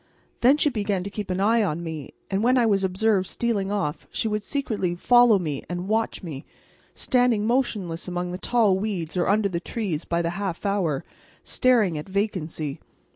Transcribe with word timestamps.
Then 0.39 0.57
she 0.57 0.71
began 0.71 1.03
to 1.03 1.11
keep 1.11 1.29
an 1.29 1.39
eye 1.39 1.61
on 1.61 1.83
me, 1.83 2.15
and 2.31 2.41
when 2.41 2.57
I 2.57 2.65
was 2.65 2.83
observed 2.83 3.27
stealing 3.27 3.71
off 3.71 4.07
she 4.09 4.27
would 4.27 4.43
secretly 4.43 4.95
follow 4.95 5.37
and 5.69 5.87
watch 5.87 6.23
me, 6.23 6.43
standing 6.95 7.45
motionless 7.45 8.07
among 8.07 8.31
the 8.31 8.39
tall 8.39 8.79
weeds 8.79 9.15
or 9.15 9.29
under 9.29 9.47
the 9.47 9.59
trees 9.59 10.03
by 10.05 10.23
the 10.23 10.31
half 10.31 10.65
hour, 10.65 11.03
staring 11.43 11.99
at 11.99 12.09
vacancy. 12.09 12.79